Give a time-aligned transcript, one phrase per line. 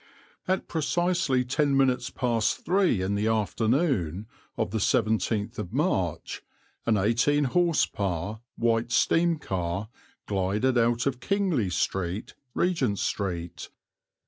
[0.47, 4.25] At precisely ten minutes past three in the afternoon
[4.57, 6.41] of the 17th of March
[6.87, 8.03] an 18 h.p.
[8.55, 9.89] White steam car
[10.25, 13.69] glided out of Kingly Street, Regent Street.